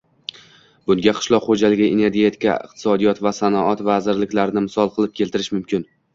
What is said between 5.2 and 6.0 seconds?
keltirish mumkin